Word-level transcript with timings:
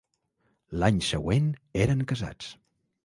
L'any 0.83 0.97
següent 1.09 1.51
eren 1.85 2.03
casats. 2.13 2.49